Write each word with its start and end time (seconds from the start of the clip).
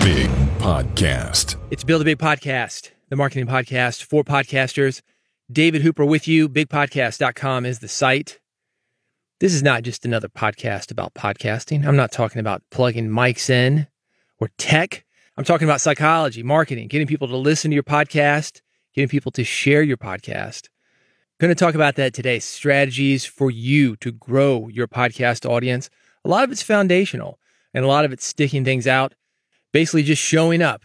Big 0.00 0.28
Podcast. 0.58 1.56
It's 1.70 1.84
Build 1.84 2.02
a 2.02 2.04
Big 2.04 2.18
Podcast, 2.18 2.90
the 3.08 3.16
marketing 3.16 3.46
podcast 3.46 4.02
for 4.02 4.22
podcasters. 4.22 5.02
David 5.50 5.82
Hooper 5.82 6.04
with 6.04 6.28
you. 6.28 6.48
Bigpodcast.com 6.48 7.66
is 7.66 7.80
the 7.80 7.88
site. 7.88 8.38
This 9.40 9.54
is 9.54 9.62
not 9.62 9.82
just 9.82 10.04
another 10.04 10.28
podcast 10.28 10.90
about 10.90 11.14
podcasting. 11.14 11.86
I'm 11.86 11.96
not 11.96 12.12
talking 12.12 12.40
about 12.40 12.62
plugging 12.70 13.08
mics 13.08 13.50
in 13.50 13.86
or 14.38 14.50
tech. 14.58 15.04
I'm 15.36 15.44
talking 15.44 15.68
about 15.68 15.80
psychology, 15.80 16.42
marketing, 16.42 16.88
getting 16.88 17.06
people 17.06 17.28
to 17.28 17.36
listen 17.36 17.70
to 17.70 17.74
your 17.74 17.84
podcast, 17.84 18.60
getting 18.94 19.08
people 19.08 19.32
to 19.32 19.44
share 19.44 19.82
your 19.82 19.96
podcast. 19.96 20.68
Going 21.40 21.50
to 21.50 21.54
talk 21.54 21.74
about 21.74 21.94
that 21.96 22.14
today 22.14 22.38
strategies 22.40 23.24
for 23.24 23.50
you 23.50 23.96
to 23.96 24.10
grow 24.10 24.68
your 24.68 24.88
podcast 24.88 25.48
audience. 25.48 25.88
A 26.24 26.28
lot 26.28 26.44
of 26.44 26.50
it's 26.50 26.62
foundational 26.62 27.38
and 27.72 27.84
a 27.84 27.88
lot 27.88 28.04
of 28.04 28.12
it's 28.12 28.26
sticking 28.26 28.64
things 28.64 28.86
out, 28.86 29.14
basically 29.72 30.02
just 30.02 30.22
showing 30.22 30.62
up. 30.62 30.82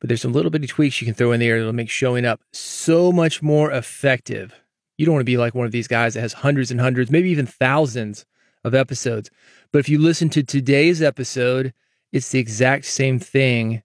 But 0.00 0.08
there's 0.08 0.22
some 0.22 0.32
little 0.32 0.50
bitty 0.50 0.66
tweaks 0.66 1.00
you 1.00 1.06
can 1.06 1.14
throw 1.14 1.32
in 1.32 1.40
there 1.40 1.58
that'll 1.58 1.72
make 1.72 1.90
showing 1.90 2.24
up 2.24 2.40
so 2.52 3.10
much 3.10 3.42
more 3.42 3.70
effective. 3.72 4.54
You 4.98 5.06
don't 5.06 5.14
want 5.14 5.22
to 5.22 5.32
be 5.32 5.38
like 5.38 5.54
one 5.54 5.66
of 5.66 5.72
these 5.72 5.88
guys 5.88 6.14
that 6.14 6.20
has 6.20 6.32
hundreds 6.32 6.70
and 6.70 6.80
hundreds, 6.80 7.10
maybe 7.10 7.30
even 7.30 7.46
thousands 7.46 8.26
of 8.64 8.74
episodes. 8.74 9.30
But 9.72 9.78
if 9.78 9.88
you 9.88 9.98
listen 9.98 10.28
to 10.30 10.42
today's 10.42 11.00
episode, 11.02 11.72
it's 12.12 12.30
the 12.30 12.38
exact 12.38 12.84
same 12.84 13.18
thing 13.18 13.82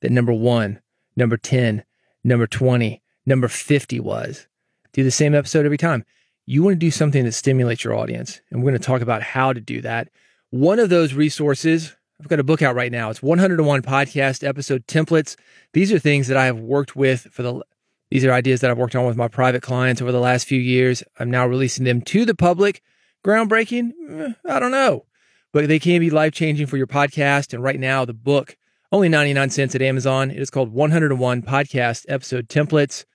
that 0.00 0.10
number 0.10 0.32
one, 0.32 0.80
number 1.16 1.36
10, 1.36 1.84
number 2.24 2.46
20, 2.46 3.02
number 3.26 3.48
50 3.48 4.00
was 4.00 4.46
do 4.92 5.04
the 5.04 5.10
same 5.10 5.34
episode 5.34 5.64
every 5.64 5.78
time. 5.78 6.04
You 6.46 6.62
want 6.62 6.74
to 6.74 6.78
do 6.78 6.90
something 6.90 7.24
that 7.24 7.32
stimulates 7.32 7.84
your 7.84 7.94
audience. 7.94 8.40
And 8.50 8.60
we're 8.60 8.70
going 8.70 8.80
to 8.80 8.86
talk 8.86 9.02
about 9.02 9.22
how 9.22 9.52
to 9.52 9.60
do 9.60 9.80
that. 9.82 10.08
One 10.50 10.78
of 10.78 10.88
those 10.88 11.14
resources, 11.14 11.94
I've 12.20 12.28
got 12.28 12.38
a 12.38 12.44
book 12.44 12.60
out 12.60 12.74
right 12.74 12.92
now. 12.92 13.08
It's 13.08 13.22
101 13.22 13.80
podcast 13.80 14.46
episode 14.46 14.86
templates. 14.86 15.36
These 15.72 15.90
are 15.90 15.98
things 15.98 16.28
that 16.28 16.36
I 16.36 16.44
have 16.44 16.60
worked 16.60 16.94
with 16.94 17.22
for 17.32 17.42
the, 17.42 17.62
these 18.10 18.26
are 18.26 18.32
ideas 18.32 18.60
that 18.60 18.70
I've 18.70 18.76
worked 18.76 18.94
on 18.94 19.06
with 19.06 19.16
my 19.16 19.28
private 19.28 19.62
clients 19.62 20.02
over 20.02 20.12
the 20.12 20.20
last 20.20 20.46
few 20.46 20.60
years. 20.60 21.02
I'm 21.18 21.30
now 21.30 21.46
releasing 21.46 21.86
them 21.86 22.02
to 22.02 22.26
the 22.26 22.34
public. 22.34 22.82
Groundbreaking? 23.24 23.92
Eh, 24.10 24.32
I 24.46 24.60
don't 24.60 24.70
know, 24.70 25.06
but 25.54 25.66
they 25.66 25.78
can 25.78 26.00
be 26.00 26.10
life 26.10 26.34
changing 26.34 26.66
for 26.66 26.76
your 26.76 26.86
podcast. 26.86 27.54
And 27.54 27.62
right 27.62 27.80
now, 27.80 28.04
the 28.04 28.12
book, 28.12 28.58
only 28.92 29.08
99 29.08 29.48
cents 29.48 29.74
at 29.74 29.80
Amazon. 29.80 30.30
It 30.30 30.40
is 30.40 30.50
called 30.50 30.72
101 30.72 31.42
podcast 31.42 32.04
episode 32.06 32.48
templates. 32.48 33.06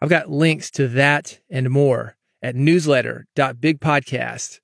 I've 0.00 0.08
got 0.08 0.30
links 0.30 0.70
to 0.72 0.86
that 0.88 1.40
and 1.50 1.68
more 1.68 2.16
at 2.40 2.54
newsletter.bigpodcast. 2.54 4.60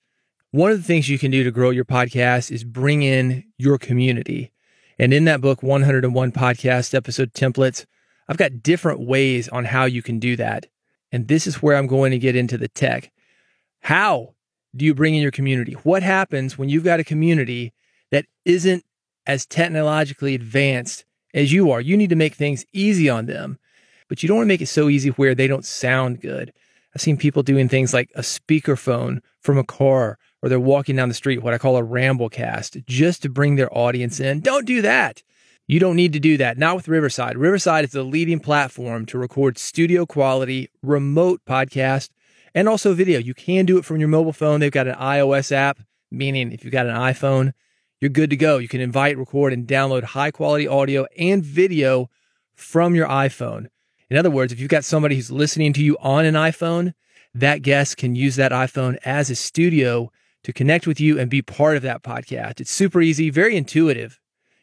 One 0.51 0.71
of 0.71 0.79
the 0.79 0.83
things 0.85 1.09
you 1.09 1.19
can 1.19 1.31
do 1.31 1.45
to 1.45 1.51
grow 1.51 1.71
your 1.71 1.85
podcast 1.85 2.51
is 2.51 2.65
bring 2.65 3.03
in 3.03 3.45
your 3.59 3.77
community. 3.77 4.51
And 4.99 5.13
in 5.13 5.25
that 5.27 5.41
book, 5.41 5.63
101 5.63 6.33
podcast 6.33 6.95
episode 6.95 7.33
templates, 7.33 7.85
I've 8.29 8.39
got 8.39 8.63
different 8.63 9.01
ways 9.01 9.49
on 9.49 9.67
how 9.67 9.85
you 9.85 10.03
can 10.03 10.19
do 10.19 10.37
that. 10.37 10.67
And 11.13 11.29
this 11.29 11.47
is 11.47 11.63
where 11.63 11.77
I'm 11.77 11.87
going 11.87 12.13
to 12.13 12.19
get 12.19 12.35
into 12.35 12.57
the 12.57 12.69
tech. 12.69 13.11
How 13.81 14.35
do 14.75 14.85
you 14.85 14.95
bring 14.95 15.15
in 15.15 15.23
your 15.23 15.31
community? 15.31 15.73
What 15.83 16.03
happens 16.03 16.57
when 16.57 16.69
you've 16.69 16.85
got 16.85 17.01
a 17.01 17.05
community 17.05 17.73
that 18.11 18.27
isn't 18.45 18.85
as 19.27 19.45
technologically 19.45 20.35
advanced 20.35 21.05
as 21.35 21.53
you 21.53 21.71
are? 21.71 21.81
You 21.81 21.97
need 21.97 22.11
to 22.11 22.17
make 22.17 22.35
things 22.35 22.65
easy 22.73 23.09
on 23.11 23.27
them 23.27 23.59
but 24.09 24.23
you 24.23 24.27
don't 24.27 24.39
want 24.39 24.47
to 24.47 24.55
make 24.55 24.63
it 24.63 24.67
so 24.67 24.89
easy 24.89 25.11
where 25.11 25.35
they 25.35 25.47
don't 25.47 25.65
sound 25.65 26.21
good. 26.21 26.53
I've 26.99 27.03
seen 27.03 27.17
people 27.17 27.45
doing 27.45 27.69
things 27.69 27.95
like 27.95 28.11
a 28.17 28.23
speakerphone 28.23 29.21
from 29.41 29.57
a 29.57 29.63
car 29.63 30.19
or 30.43 30.49
they're 30.49 30.59
walking 30.59 30.97
down 30.97 31.09
the 31.09 31.15
street, 31.15 31.45
what 31.45 31.55
I 31.55 31.59
call 31.59 31.77
a 31.77 31.83
ramble 31.85 32.29
cast, 32.29 32.77
just 32.89 33.23
to 33.23 33.29
bring 33.29 33.55
their 33.55 33.73
audience 33.73 34.19
in. 34.19 34.41
Don't 34.41 34.67
do 34.67 34.83
that. 34.83 35.23
You 35.69 35.79
don't 35.79 35.95
need 35.95 36.13
to 36.15 36.19
do 36.19 36.37
that. 36.39 36.59
Not 36.59 36.75
with 36.75 36.89
Riverside. 36.89 37.39
Riverside 37.39 37.85
is 37.85 37.93
the 37.93 38.03
leading 38.03 38.41
platform 38.41 39.07
to 39.07 39.19
record 39.19 39.59
studio 39.59 40.07
quality 40.07 40.71
remote 40.83 41.41
podcast 41.49 42.11
and 42.53 42.69
also 42.69 42.95
video. 42.95 43.21
You 43.21 43.33
can 43.33 43.65
do 43.65 43.79
it 43.79 43.85
from 43.85 44.01
your 44.01 44.09
mobile 44.09 44.33
phone. 44.33 44.59
They've 44.59 44.73
got 44.73 44.89
an 44.89 44.97
iOS 44.97 45.53
app, 45.53 45.79
meaning 46.11 46.51
if 46.51 46.65
you've 46.65 46.73
got 46.73 46.87
an 46.87 46.97
iPhone, 46.97 47.53
you're 48.01 48.09
good 48.09 48.31
to 48.31 48.37
go. 48.37 48.59
You 48.59 48.67
can 48.67 48.81
invite, 48.81 49.17
record, 49.17 49.53
and 49.53 49.69
download 49.69 50.03
high 50.03 50.33
quality 50.33 50.67
audio 50.67 51.07
and 51.17 51.45
video 51.45 52.11
from 52.57 52.97
your 52.97 53.07
iPhone. 53.07 53.69
In 54.11 54.17
other 54.17 54.31
words, 54.31 54.53
if 54.53 54.61
you've 54.61 54.71
got 54.71 54.85
somebody 54.85 55.17
who's 55.17 55.31
listening 55.31 55.73
to 55.75 55.83
you 55.83 55.97
on 56.01 56.25
an 56.25 56.35
iPhone, 56.35 56.95
that 57.35 57.63
guest 57.63 57.97
can 57.97 58.15
use 58.15 58.37
that 58.37 58.53
iPhone 58.53 58.97
as 59.05 59.31
a 59.31 59.35
studio 59.35 60.11
to 60.45 60.53
connect 60.53 60.87
with 60.87 61.01
you 61.01 61.19
and 61.19 61.31
be 61.31 61.43
part 61.43 61.77
of 61.77 61.83
that 61.83 62.03
podcast. 62.03 62.61
It's 62.61 62.71
super 62.71 63.01
easy, 63.01 63.31
very 63.31 63.57
intuitive. 63.57 64.19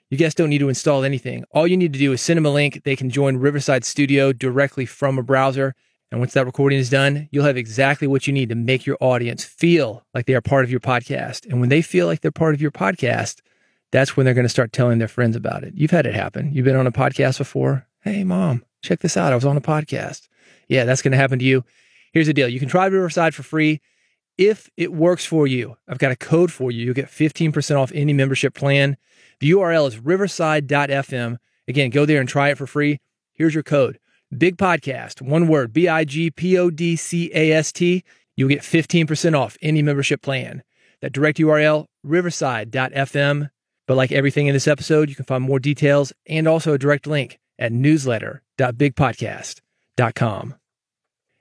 You 0.10 0.18
guests 0.18 0.36
don't 0.36 0.50
need 0.50 0.60
to 0.60 0.70
install 0.70 1.04
anything. 1.04 1.46
All 1.52 1.68
you 1.68 1.78
need 1.78 1.94
to 1.94 2.00
do 2.00 2.12
is 2.14 2.22
send 2.22 2.38
them 2.38 2.46
a 2.46 2.52
link. 2.52 2.84
They 2.84 2.96
can 2.96 3.10
join 3.10 3.38
Riverside 3.38 3.84
Studio 3.84 4.34
directly 4.34 4.86
from 4.86 5.18
a 5.18 5.24
browser. 5.24 5.76
And 6.12 6.20
once 6.20 6.34
that 6.34 6.46
recording 6.46 6.80
is 6.80 6.90
done, 6.90 7.28
you'll 7.32 7.46
have 7.46 7.58
exactly 7.58 8.08
what 8.08 8.28
you 8.28 8.34
need 8.34 8.50
to 8.50 8.56
make 8.56 8.86
your 8.86 8.98
audience 9.00 9.44
feel 9.44 10.06
like 10.14 10.28
they 10.28 10.36
are 10.36 10.42
part 10.42 10.64
of 10.64 10.72
your 10.72 10.80
podcast. 10.80 11.46
And 11.50 11.60
when 11.60 11.70
they 11.70 11.82
feel 11.82 12.06
like 12.08 12.22
they're 12.22 12.32
part 12.32 12.54
of 12.54 12.62
your 12.62 12.72
podcast, 12.72 13.42
that's 13.92 14.16
when 14.16 14.26
they're 14.26 14.34
going 14.34 14.46
to 14.46 14.50
start 14.50 14.72
telling 14.72 15.00
their 15.00 15.08
friends 15.08 15.36
about 15.36 15.64
it. 15.64 15.74
You've 15.76 15.92
had 15.92 16.06
it 16.06 16.16
happen. 16.16 16.54
You've 16.54 16.66
been 16.66 16.76
on 16.76 16.88
a 16.88 16.92
podcast 16.92 17.40
before. 17.40 17.88
Hey, 18.02 18.24
mom, 18.24 18.64
check 18.86 19.00
this 19.00 19.18
out. 19.18 19.32
I 19.32 19.36
was 19.36 19.46
on 19.46 19.58
a 19.58 19.62
podcast. 19.62 20.28
Yeah, 20.68 20.86
that's 20.86 21.02
going 21.02 21.12
to 21.12 21.18
happen 21.18 21.40
to 21.40 21.46
you. 21.46 21.64
Here's 22.14 22.28
the 22.28 22.34
deal 22.34 22.48
you 22.48 22.60
can 22.60 22.70
try 22.70 22.86
Riverside 22.86 23.36
for 23.36 23.44
free 23.44 23.82
if 24.38 24.70
it 24.78 24.94
works 24.94 25.26
for 25.26 25.48
you. 25.48 25.78
I've 25.88 25.98
got 25.98 26.12
a 26.12 26.16
code 26.16 26.52
for 26.52 26.72
you. 26.72 26.86
You'll 26.86 26.94
get 26.94 27.08
15% 27.08 27.78
off 27.78 27.92
any 27.94 28.14
membership 28.14 28.54
plan. 28.54 28.98
The 29.40 29.52
URL 29.52 29.88
is 29.88 30.00
riverside.fm. 30.00 31.38
Again, 31.68 31.90
go 31.90 32.06
there 32.06 32.20
and 32.20 32.30
try 32.30 32.50
it 32.50 32.58
for 32.58 32.68
free. 32.68 33.00
Here's 33.34 33.54
your 33.54 33.64
code 33.64 34.00
Big 34.36 34.58
Podcast, 34.58 35.22
one 35.22 35.48
word, 35.48 35.74
B 35.74 35.88
I 35.88 36.06
G 36.06 36.32
P 36.32 36.58
O 36.58 36.70
D 36.70 36.96
C 36.96 37.32
A 37.34 37.52
S 37.52 37.72
T. 37.72 38.04
You'll 38.36 38.50
get 38.50 38.62
15% 38.62 39.38
off 39.38 39.58
any 39.62 39.82
membership 39.82 40.22
plan. 40.22 40.64
That 41.02 41.14
direct 41.14 41.38
URL, 41.38 41.86
riverside.fm. 42.04 43.50
But 43.88 43.98
like 43.98 44.12
everything 44.12 44.48
in 44.48 44.54
this 44.54 44.68
episode, 44.68 45.10
you 45.10 45.16
can 45.16 45.26
find 45.26 45.44
more 45.44 45.60
details 45.60 46.12
and 46.26 46.48
also 46.48 46.74
a 46.74 46.78
direct 46.78 47.08
link 47.08 47.40
at 47.58 47.72
newsletter.bigpodcast.com. 47.72 50.56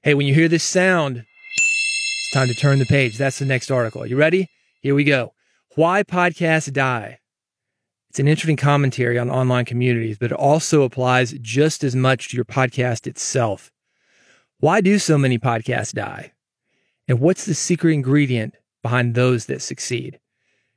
Hey, 0.02 0.14
when 0.14 0.26
you 0.26 0.34
hear 0.34 0.48
this 0.48 0.64
sound, 0.64 1.18
it's 1.18 2.32
time 2.32 2.48
to 2.48 2.54
turn 2.54 2.78
the 2.78 2.84
page. 2.84 3.16
That's 3.16 3.38
the 3.38 3.46
next 3.46 3.70
article. 3.70 4.06
You 4.06 4.16
ready? 4.16 4.48
Here 4.80 4.94
we 4.94 5.04
go. 5.04 5.32
Why 5.76 6.02
podcasts 6.02 6.72
die. 6.72 7.20
It's 8.10 8.20
an 8.20 8.28
interesting 8.28 8.56
commentary 8.56 9.18
on 9.18 9.28
online 9.28 9.64
communities, 9.64 10.18
but 10.18 10.30
it 10.30 10.38
also 10.38 10.82
applies 10.82 11.32
just 11.40 11.82
as 11.82 11.96
much 11.96 12.28
to 12.28 12.36
your 12.36 12.44
podcast 12.44 13.08
itself. 13.08 13.72
Why 14.60 14.80
do 14.80 15.00
so 15.00 15.18
many 15.18 15.38
podcasts 15.38 15.92
die? 15.92 16.32
And 17.08 17.18
what's 17.18 17.44
the 17.44 17.54
secret 17.54 17.92
ingredient 17.92 18.54
behind 18.82 19.14
those 19.14 19.46
that 19.46 19.62
succeed? 19.62 20.20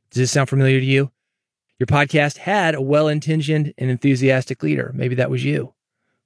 Does 0.10 0.22
this 0.22 0.32
sound 0.32 0.50
familiar 0.50 0.80
to 0.80 0.86
you? 0.86 1.12
Your 1.80 1.88
podcast 1.88 2.38
had 2.38 2.76
a 2.76 2.82
well 2.82 3.08
intentioned 3.08 3.74
and 3.78 3.90
enthusiastic 3.90 4.64
leader. 4.64 4.92
Maybe 4.96 5.16
that 5.16 5.30
was 5.30 5.44
you. 5.44 5.74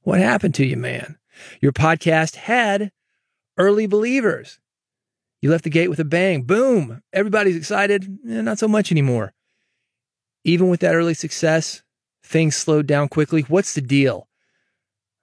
What 0.03 0.19
happened 0.19 0.55
to 0.55 0.65
you, 0.65 0.77
man? 0.77 1.17
Your 1.59 1.73
podcast 1.73 2.35
had 2.35 2.91
early 3.57 3.87
believers. 3.87 4.59
You 5.41 5.49
left 5.49 5.63
the 5.63 5.69
gate 5.69 5.89
with 5.89 5.99
a 5.99 6.05
bang. 6.05 6.43
Boom. 6.43 7.01
Everybody's 7.11 7.57
excited. 7.57 8.19
Eh, 8.27 8.41
not 8.41 8.59
so 8.59 8.67
much 8.67 8.91
anymore. 8.91 9.33
Even 10.43 10.69
with 10.69 10.79
that 10.81 10.95
early 10.95 11.13
success, 11.13 11.83
things 12.23 12.55
slowed 12.55 12.87
down 12.87 13.09
quickly. 13.09 13.41
What's 13.43 13.73
the 13.73 13.81
deal? 13.81 14.27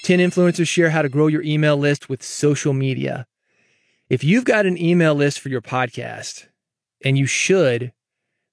10 0.02 0.18
influencers 0.18 0.68
share 0.68 0.90
how 0.90 1.02
to 1.02 1.08
grow 1.08 1.28
your 1.28 1.42
email 1.42 1.76
list 1.76 2.08
with 2.08 2.22
social 2.22 2.72
media. 2.72 3.26
If 4.08 4.24
you've 4.24 4.44
got 4.44 4.66
an 4.66 4.76
email 4.76 5.14
list 5.14 5.40
for 5.40 5.48
your 5.48 5.62
podcast, 5.62 6.46
and 7.04 7.18
you 7.18 7.26
should, 7.26 7.92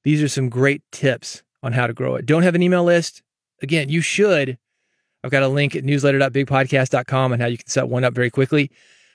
these 0.03 0.21
are 0.21 0.27
some 0.27 0.49
great 0.49 0.83
tips 0.91 1.43
on 1.61 1.73
how 1.73 1.87
to 1.87 1.93
grow 1.93 2.15
it. 2.15 2.25
Don't 2.25 2.43
have 2.43 2.55
an 2.55 2.63
email 2.63 2.83
list? 2.83 3.21
Again, 3.61 3.89
you 3.89 4.01
should. 4.01 4.57
I've 5.23 5.31
got 5.31 5.43
a 5.43 5.47
link 5.47 5.75
at 5.75 5.83
newsletter.bigpodcast.com 5.83 7.33
on 7.33 7.39
how 7.39 7.47
you 7.47 7.57
can 7.57 7.67
set 7.67 7.89
one 7.89 8.03
up 8.03 8.13
very 8.13 8.29
quickly. 8.29 8.71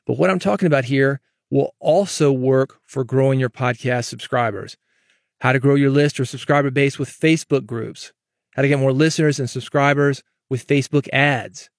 But 0.07 0.19
what 0.19 0.31
I'm 0.31 0.39
talking 0.39 0.67
about 0.67 0.85
here 0.85 1.21
will 1.51 1.75
also 1.81 2.31
work 2.31 2.79
for 2.85 3.05
growing 3.05 3.41
your 3.41 3.51
podcast 3.51 4.05
subscribers. 4.05 4.77
How 5.41 5.53
to 5.53 5.61
grow 5.61 5.75
your 5.75 5.91
list 5.91 6.21
or 6.21 6.25
subscriber 6.25 6.71
base 6.71 6.99
with 6.99 7.09
Facebook 7.09 7.65
groups. 7.65 8.13
How 8.53 8.63
to 8.63 8.69
get 8.69 8.79
more 8.79 8.93
listeners 8.93 9.41
and 9.41 9.49
subscribers 9.49 10.23
with 10.51 10.67
Facebook 10.67 11.09
ads 11.13 11.71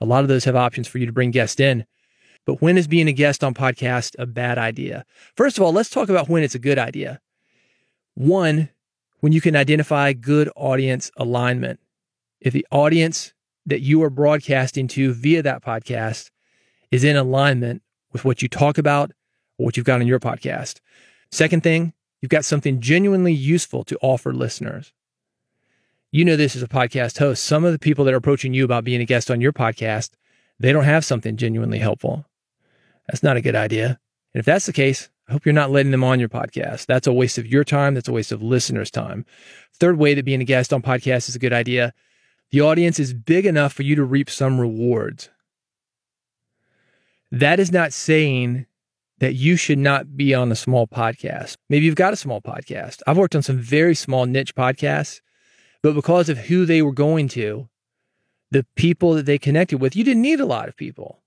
A 0.00 0.06
lot 0.06 0.22
of 0.22 0.28
those 0.28 0.44
have 0.44 0.56
options 0.56 0.88
for 0.88 0.96
you 0.96 1.04
to 1.04 1.12
bring 1.12 1.30
guests 1.30 1.60
in. 1.60 1.84
But 2.46 2.62
when 2.62 2.78
is 2.78 2.88
being 2.88 3.06
a 3.06 3.12
guest 3.12 3.44
on 3.44 3.52
podcast 3.52 4.16
a 4.18 4.24
bad 4.24 4.56
idea? 4.56 5.04
First 5.36 5.58
of 5.58 5.62
all, 5.62 5.74
let's 5.74 5.90
talk 5.90 6.08
about 6.08 6.30
when 6.30 6.42
it's 6.42 6.54
a 6.54 6.58
good 6.58 6.78
idea. 6.78 7.20
One, 8.14 8.70
when 9.20 9.32
you 9.32 9.42
can 9.42 9.54
identify 9.54 10.14
good 10.14 10.48
audience 10.56 11.10
alignment. 11.18 11.80
If 12.40 12.54
the 12.54 12.66
audience 12.70 13.34
that 13.66 13.82
you 13.82 14.02
are 14.04 14.10
broadcasting 14.10 14.88
to 14.88 15.12
via 15.12 15.42
that 15.42 15.62
podcast 15.62 16.30
is 16.90 17.04
in 17.04 17.16
alignment 17.16 17.82
with 18.12 18.24
what 18.24 18.40
you 18.40 18.48
talk 18.48 18.78
about 18.78 19.12
what 19.56 19.76
you've 19.76 19.86
got 19.86 20.00
on 20.00 20.06
your 20.06 20.20
podcast. 20.20 20.80
Second 21.30 21.62
thing, 21.62 21.92
you've 22.20 22.30
got 22.30 22.44
something 22.44 22.80
genuinely 22.80 23.32
useful 23.32 23.84
to 23.84 23.98
offer 24.00 24.32
listeners. 24.32 24.92
You 26.12 26.24
know 26.24 26.36
this 26.36 26.56
as 26.56 26.62
a 26.62 26.68
podcast 26.68 27.18
host. 27.18 27.44
Some 27.44 27.64
of 27.64 27.72
the 27.72 27.78
people 27.78 28.04
that 28.04 28.14
are 28.14 28.18
approaching 28.18 28.54
you 28.54 28.64
about 28.64 28.84
being 28.84 29.00
a 29.00 29.06
guest 29.06 29.30
on 29.30 29.40
your 29.40 29.52
podcast, 29.52 30.10
they 30.58 30.72
don't 30.72 30.84
have 30.84 31.04
something 31.04 31.36
genuinely 31.36 31.78
helpful. 31.78 32.24
That's 33.06 33.22
not 33.22 33.36
a 33.36 33.42
good 33.42 33.56
idea. 33.56 33.98
And 34.32 34.40
if 34.40 34.46
that's 34.46 34.66
the 34.66 34.72
case, 34.72 35.10
I 35.28 35.32
hope 35.32 35.44
you're 35.44 35.52
not 35.52 35.70
letting 35.70 35.90
them 35.90 36.04
on 36.04 36.20
your 36.20 36.28
podcast. 36.28 36.86
That's 36.86 37.06
a 37.06 37.12
waste 37.12 37.38
of 37.38 37.46
your 37.46 37.64
time. 37.64 37.94
That's 37.94 38.08
a 38.08 38.12
waste 38.12 38.32
of 38.32 38.42
listeners' 38.42 38.90
time. 38.90 39.26
Third 39.74 39.98
way 39.98 40.14
that 40.14 40.24
being 40.24 40.40
a 40.40 40.44
guest 40.44 40.72
on 40.72 40.82
podcast 40.82 41.28
is 41.28 41.36
a 41.36 41.40
good 41.40 41.52
idea. 41.52 41.92
The 42.50 42.60
audience 42.60 43.00
is 43.00 43.12
big 43.12 43.44
enough 43.44 43.72
for 43.72 43.82
you 43.82 43.96
to 43.96 44.04
reap 44.04 44.30
some 44.30 44.60
rewards. 44.60 45.30
That 47.32 47.58
is 47.58 47.72
not 47.72 47.92
saying 47.92 48.66
that 49.18 49.34
you 49.34 49.56
should 49.56 49.78
not 49.78 50.16
be 50.16 50.34
on 50.34 50.52
a 50.52 50.56
small 50.56 50.86
podcast. 50.86 51.56
Maybe 51.68 51.86
you've 51.86 51.94
got 51.94 52.12
a 52.12 52.16
small 52.16 52.40
podcast. 52.40 53.02
I've 53.06 53.16
worked 53.16 53.34
on 53.34 53.42
some 53.42 53.58
very 53.58 53.94
small 53.94 54.26
niche 54.26 54.54
podcasts, 54.54 55.20
but 55.82 55.94
because 55.94 56.28
of 56.28 56.38
who 56.38 56.66
they 56.66 56.82
were 56.82 56.92
going 56.92 57.28
to, 57.28 57.68
the 58.50 58.66
people 58.76 59.14
that 59.14 59.26
they 59.26 59.38
connected 59.38 59.80
with, 59.80 59.96
you 59.96 60.04
didn't 60.04 60.22
need 60.22 60.40
a 60.40 60.46
lot 60.46 60.68
of 60.68 60.76
people. 60.76 61.22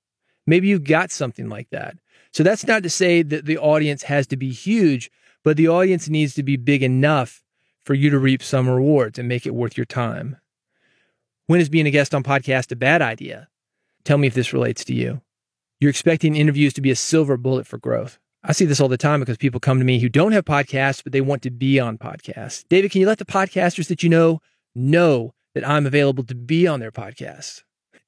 Maybe 0.46 0.68
you've 0.68 0.84
got 0.84 1.12
something 1.12 1.50
like 1.50 1.70
that. 1.72 1.98
So 2.32 2.44
that's 2.44 2.66
not 2.66 2.84
to 2.84 2.90
say 2.90 3.24
that 3.24 3.46
the 3.46 3.58
audience 3.58 4.04
has 4.04 4.28
to 4.28 4.38
be 4.38 4.52
huge, 4.52 5.12
but 5.44 5.58
the 5.58 5.68
audience 5.68 6.10
needs 6.10 6.34
to 6.36 6.44
be 6.44 6.58
big 6.58 6.84
enough 6.84 7.44
for 7.84 7.94
you 7.94 8.10
to 8.10 8.20
reap 8.20 8.44
some 8.44 8.70
rewards 8.70 9.18
and 9.18 9.28
make 9.28 9.46
it 9.46 9.56
worth 9.56 9.78
your 9.78 9.86
time. 9.86 10.38
When 11.48 11.60
is 11.60 11.70
being 11.70 11.88
a 11.88 11.92
guest 11.92 12.14
on 12.14 12.24
podcast 12.24 12.72
a 12.72 12.76
bad 12.76 13.02
idea? 13.02 13.48
Tell 14.04 14.20
me 14.20 14.28
if 14.28 14.36
this 14.36 14.54
relates 14.54 14.84
to 14.86 14.94
you. 14.94 15.22
You're 15.80 15.90
expecting 15.90 16.36
interviews 16.36 16.74
to 16.74 16.82
be 16.82 16.92
a 16.92 16.96
silver 16.96 17.38
bullet 17.38 17.66
for 17.66 17.78
growth. 17.78 18.20
I 18.44 18.54
see 18.54 18.66
this 18.66 18.80
all 18.80 18.88
the 18.88 18.98
time 18.98 19.20
because 19.20 19.38
people 19.38 19.60
come 19.60 19.80
to 19.80 19.86
me 19.86 20.00
who 20.00 20.10
don't 20.10 20.32
have 20.32 20.46
podcasts, 20.46 21.04
but 21.04 21.12
they 21.12 21.22
want 21.22 21.42
to 21.44 21.52
be 21.52 21.80
on 21.80 21.98
podcasts. 21.98 22.66
David, 22.70 22.92
can 22.92 23.02
you 23.02 23.08
let 23.08 23.18
the 23.18 23.26
podcasters 23.26 23.88
that 23.88 24.04
you 24.04 24.10
know 24.10 24.42
know 24.76 25.34
that 25.54 25.68
I'm 25.68 25.86
available 25.86 26.24
to 26.26 26.36
be 26.36 26.68
on 26.68 26.80
their 26.80 26.92
podcast? 26.92 27.64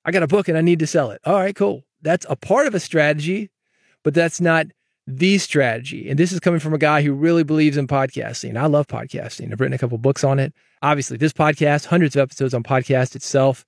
I 0.06 0.12
got 0.12 0.24
a 0.24 0.28
book 0.28 0.48
and 0.48 0.58
I 0.58 0.62
need 0.62 0.80
to 0.80 0.88
sell 0.88 1.12
it. 1.12 1.22
All 1.26 1.36
right, 1.36 1.56
cool 1.56 1.84
that's 2.02 2.26
a 2.30 2.36
part 2.36 2.68
of 2.68 2.76
a 2.76 2.80
strategy, 2.80 3.50
but 4.04 4.14
that's 4.14 4.42
not 4.42 4.68
the 5.08 5.38
strategy. 5.38 6.10
And 6.10 6.18
this 6.18 6.32
is 6.32 6.40
coming 6.40 6.60
from 6.60 6.74
a 6.74 6.78
guy 6.78 7.02
who 7.02 7.14
really 7.14 7.44
believes 7.44 7.78
in 7.78 7.88
podcasting. 7.88 8.58
I 8.58 8.68
love 8.68 8.88
podcasting. 8.88 9.52
I've 9.52 9.60
written 9.60 9.74
a 9.74 9.78
couple 9.78 9.98
books 9.98 10.24
on 10.24 10.40
it. 10.40 10.54
Obviously, 10.82 11.18
this 11.18 11.34
podcast, 11.34 11.86
hundreds 11.86 12.16
of 12.16 12.22
episodes 12.22 12.54
on 12.54 12.64
podcast 12.64 13.16
itself, 13.16 13.66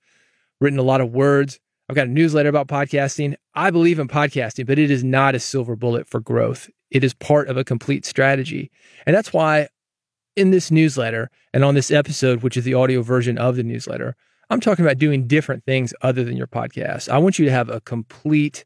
written 0.60 0.78
a 0.78 0.82
lot 0.82 1.00
of 1.00 1.10
words. 1.10 1.60
I've 1.88 1.96
got 1.96 2.06
a 2.06 2.10
newsletter 2.10 2.48
about 2.48 2.68
podcasting. 2.68 3.34
I 3.54 3.70
believe 3.70 3.98
in 3.98 4.08
podcasting, 4.08 4.66
but 4.66 4.78
it 4.78 4.90
is 4.90 5.04
not 5.04 5.34
a 5.34 5.40
silver 5.40 5.76
bullet 5.76 6.08
for 6.08 6.20
growth. 6.20 6.70
It 6.90 7.04
is 7.04 7.12
part 7.12 7.48
of 7.48 7.56
a 7.56 7.64
complete 7.64 8.06
strategy. 8.06 8.70
And 9.06 9.14
that's 9.14 9.32
why 9.32 9.68
in 10.34 10.50
this 10.50 10.70
newsletter 10.70 11.30
and 11.52 11.64
on 11.64 11.74
this 11.74 11.90
episode, 11.90 12.42
which 12.42 12.56
is 12.56 12.64
the 12.64 12.74
audio 12.74 13.02
version 13.02 13.36
of 13.36 13.56
the 13.56 13.62
newsletter, 13.62 14.16
I'm 14.48 14.60
talking 14.60 14.84
about 14.84 14.98
doing 14.98 15.26
different 15.26 15.64
things 15.64 15.92
other 16.00 16.24
than 16.24 16.36
your 16.36 16.46
podcast. 16.46 17.08
I 17.08 17.18
want 17.18 17.38
you 17.38 17.44
to 17.44 17.50
have 17.50 17.68
a 17.68 17.80
complete 17.80 18.64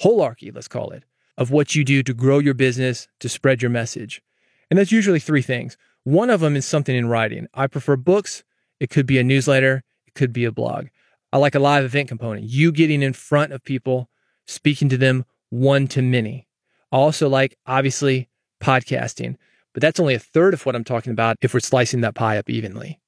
holarchy, 0.00 0.54
let's 0.54 0.68
call 0.68 0.90
it, 0.90 1.04
of 1.36 1.50
what 1.50 1.74
you 1.74 1.84
do 1.84 2.02
to 2.04 2.14
grow 2.14 2.38
your 2.38 2.54
business, 2.54 3.08
to 3.18 3.28
spread 3.28 3.62
your 3.62 3.70
message. 3.70 4.22
And 4.70 4.78
that's 4.78 4.92
usually 4.92 5.20
three 5.20 5.42
things. 5.42 5.76
One 6.04 6.30
of 6.30 6.40
them 6.40 6.56
is 6.56 6.66
something 6.66 6.94
in 6.94 7.08
writing. 7.08 7.48
I 7.52 7.66
prefer 7.66 7.96
books. 7.96 8.44
It 8.78 8.90
could 8.90 9.06
be 9.06 9.18
a 9.18 9.24
newsletter. 9.24 9.82
It 10.06 10.14
could 10.14 10.32
be 10.32 10.44
a 10.44 10.52
blog. 10.52 10.86
I 11.32 11.38
like 11.38 11.54
a 11.54 11.60
live 11.60 11.84
event 11.84 12.08
component, 12.08 12.44
you 12.44 12.72
getting 12.72 13.02
in 13.02 13.12
front 13.12 13.52
of 13.52 13.64
people, 13.64 14.08
speaking 14.46 14.88
to 14.88 14.96
them 14.96 15.24
one 15.50 15.86
to 15.88 16.02
many. 16.02 16.48
I 16.92 16.96
also 16.96 17.28
like, 17.28 17.56
obviously, 17.66 18.28
podcasting, 18.60 19.36
but 19.72 19.80
that's 19.80 20.00
only 20.00 20.14
a 20.14 20.18
third 20.18 20.54
of 20.54 20.66
what 20.66 20.74
I'm 20.74 20.84
talking 20.84 21.12
about 21.12 21.36
if 21.40 21.54
we're 21.54 21.60
slicing 21.60 22.00
that 22.00 22.14
pie 22.14 22.38
up 22.38 22.50
evenly. 22.50 23.00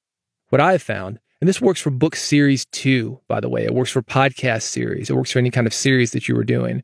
What 0.49 0.61
I 0.61 0.71
have 0.73 0.81
found 0.81 1.19
and 1.43 1.47
this 1.49 1.59
works 1.59 1.81
for 1.81 1.89
book 1.89 2.15
series 2.15 2.63
too, 2.67 3.19
by 3.27 3.41
the 3.41 3.49
way. 3.49 3.65
It 3.65 3.73
works 3.73 3.91
for 3.91 4.01
podcast 4.01 4.61
series. 4.61 5.09
It 5.09 5.15
works 5.17 5.31
for 5.31 5.39
any 5.39 5.51
kind 5.51 5.67
of 5.67 5.73
series 5.73 6.11
that 6.11 6.29
you 6.29 6.37
were 6.37 6.45
doing. 6.45 6.83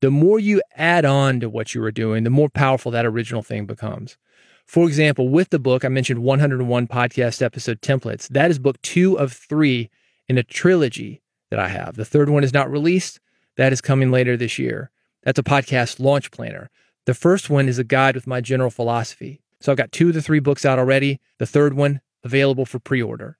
The 0.00 0.12
more 0.12 0.38
you 0.38 0.62
add 0.76 1.04
on 1.04 1.40
to 1.40 1.50
what 1.50 1.74
you 1.74 1.80
were 1.80 1.90
doing, 1.90 2.22
the 2.22 2.30
more 2.30 2.48
powerful 2.48 2.92
that 2.92 3.04
original 3.04 3.42
thing 3.42 3.66
becomes. 3.66 4.16
For 4.64 4.86
example, 4.86 5.28
with 5.28 5.50
the 5.50 5.58
book, 5.58 5.84
I 5.84 5.88
mentioned 5.88 6.22
101 6.22 6.86
podcast 6.86 7.42
episode 7.42 7.82
templates. 7.82 8.28
That 8.28 8.52
is 8.52 8.60
book 8.60 8.80
two 8.82 9.18
of 9.18 9.32
three 9.32 9.90
in 10.30 10.38
a 10.38 10.44
trilogy 10.44 11.20
that 11.50 11.58
I 11.58 11.66
have. 11.66 11.96
The 11.96 12.04
third 12.04 12.30
one 12.30 12.44
is 12.44 12.54
not 12.54 12.70
released. 12.70 13.18
That 13.56 13.72
is 13.72 13.80
coming 13.80 14.12
later 14.12 14.36
this 14.36 14.60
year. 14.60 14.92
That's 15.24 15.40
a 15.40 15.42
podcast 15.42 15.98
launch 15.98 16.30
planner. 16.30 16.70
The 17.04 17.14
first 17.14 17.50
one 17.50 17.68
is 17.68 17.80
a 17.80 17.84
guide 17.84 18.14
with 18.14 18.28
my 18.28 18.40
general 18.40 18.70
philosophy. 18.70 19.42
So 19.60 19.72
I've 19.72 19.78
got 19.78 19.90
two 19.90 20.10
of 20.10 20.14
the 20.14 20.22
three 20.22 20.38
books 20.38 20.64
out 20.64 20.78
already. 20.78 21.18
The 21.38 21.46
third 21.46 21.74
one 21.74 22.00
available 22.22 22.64
for 22.64 22.78
pre 22.78 23.02
order. 23.02 23.38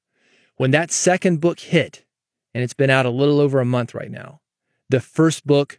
When 0.56 0.72
that 0.72 0.90
second 0.90 1.40
book 1.40 1.60
hit, 1.60 2.04
and 2.54 2.64
it's 2.64 2.74
been 2.74 2.90
out 2.90 3.06
a 3.06 3.10
little 3.10 3.38
over 3.38 3.60
a 3.60 3.64
month 3.64 3.94
right 3.94 4.10
now, 4.10 4.40
the 4.88 5.00
first 5.00 5.46
book 5.46 5.78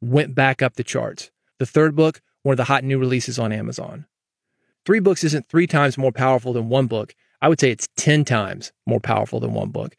went 0.00 0.34
back 0.34 0.62
up 0.62 0.76
the 0.76 0.82
charts. 0.82 1.30
The 1.58 1.66
third 1.66 1.94
book, 1.94 2.22
one 2.44 2.54
of 2.54 2.56
the 2.56 2.64
hot 2.64 2.82
new 2.82 2.98
releases 2.98 3.38
on 3.38 3.52
Amazon. 3.52 4.06
Three 4.86 5.00
books 5.00 5.22
isn't 5.22 5.50
three 5.50 5.66
times 5.66 5.98
more 5.98 6.12
powerful 6.12 6.54
than 6.54 6.70
one 6.70 6.86
book. 6.86 7.14
I 7.42 7.48
would 7.48 7.60
say 7.60 7.70
it's 7.70 7.88
10 7.96 8.24
times 8.24 8.72
more 8.86 9.00
powerful 9.00 9.40
than 9.40 9.52
one 9.52 9.68
book. 9.68 9.96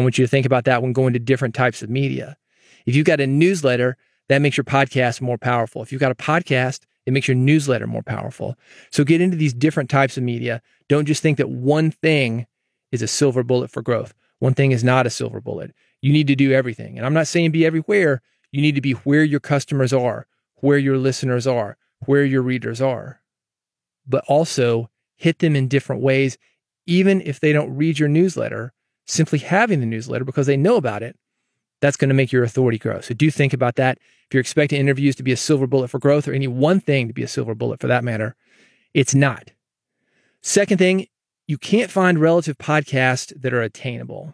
I 0.00 0.02
want 0.02 0.16
you 0.16 0.24
to 0.24 0.30
think 0.30 0.46
about 0.46 0.64
that 0.64 0.80
when 0.80 0.94
going 0.94 1.12
to 1.12 1.18
different 1.18 1.54
types 1.54 1.82
of 1.82 1.90
media. 1.90 2.38
If 2.86 2.96
you've 2.96 3.04
got 3.04 3.20
a 3.20 3.26
newsletter, 3.26 3.98
that 4.30 4.40
makes 4.40 4.56
your 4.56 4.64
podcast 4.64 5.20
more 5.20 5.36
powerful. 5.36 5.82
If 5.82 5.92
you've 5.92 6.00
got 6.00 6.10
a 6.10 6.14
podcast, 6.14 6.86
it 7.04 7.12
makes 7.12 7.28
your 7.28 7.34
newsletter 7.34 7.86
more 7.86 8.02
powerful. 8.02 8.56
So 8.90 9.04
get 9.04 9.20
into 9.20 9.36
these 9.36 9.52
different 9.52 9.90
types 9.90 10.16
of 10.16 10.22
media. 10.22 10.62
Don't 10.88 11.04
just 11.04 11.22
think 11.22 11.36
that 11.36 11.50
one 11.50 11.90
thing 11.90 12.46
is 12.92 13.02
a 13.02 13.06
silver 13.06 13.42
bullet 13.42 13.70
for 13.70 13.82
growth. 13.82 14.14
One 14.38 14.54
thing 14.54 14.72
is 14.72 14.82
not 14.82 15.06
a 15.06 15.10
silver 15.10 15.38
bullet. 15.38 15.74
You 16.00 16.14
need 16.14 16.28
to 16.28 16.34
do 16.34 16.50
everything. 16.50 16.96
And 16.96 17.04
I'm 17.04 17.12
not 17.12 17.26
saying 17.26 17.50
be 17.50 17.66
everywhere. 17.66 18.22
You 18.52 18.62
need 18.62 18.76
to 18.76 18.80
be 18.80 18.92
where 18.92 19.22
your 19.22 19.40
customers 19.40 19.92
are, 19.92 20.26
where 20.56 20.78
your 20.78 20.96
listeners 20.96 21.46
are, 21.46 21.76
where 22.06 22.24
your 22.24 22.40
readers 22.40 22.80
are. 22.80 23.20
But 24.08 24.24
also 24.28 24.88
hit 25.16 25.40
them 25.40 25.54
in 25.54 25.68
different 25.68 26.00
ways, 26.00 26.38
even 26.86 27.20
if 27.20 27.38
they 27.38 27.52
don't 27.52 27.76
read 27.76 27.98
your 27.98 28.08
newsletter. 28.08 28.72
Simply 29.10 29.40
having 29.40 29.80
the 29.80 29.86
newsletter 29.86 30.24
because 30.24 30.46
they 30.46 30.56
know 30.56 30.76
about 30.76 31.02
it, 31.02 31.18
that's 31.80 31.96
going 31.96 32.10
to 32.10 32.14
make 32.14 32.30
your 32.30 32.44
authority 32.44 32.78
grow. 32.78 33.00
So 33.00 33.12
do 33.12 33.28
think 33.28 33.52
about 33.52 33.74
that. 33.74 33.98
If 33.98 34.34
you're 34.34 34.40
expecting 34.40 34.78
interviews 34.78 35.16
to 35.16 35.24
be 35.24 35.32
a 35.32 35.36
silver 35.36 35.66
bullet 35.66 35.88
for 35.88 35.98
growth 35.98 36.28
or 36.28 36.32
any 36.32 36.46
one 36.46 36.78
thing 36.78 37.08
to 37.08 37.12
be 37.12 37.24
a 37.24 37.28
silver 37.28 37.56
bullet 37.56 37.80
for 37.80 37.88
that 37.88 38.04
matter, 38.04 38.36
it's 38.94 39.12
not. 39.12 39.50
Second 40.42 40.78
thing 40.78 41.08
you 41.48 41.58
can't 41.58 41.90
find 41.90 42.20
relative 42.20 42.56
podcasts 42.56 43.32
that 43.34 43.52
are 43.52 43.62
attainable. 43.62 44.32